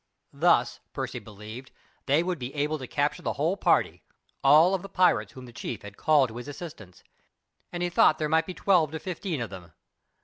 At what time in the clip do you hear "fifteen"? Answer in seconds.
8.99-9.39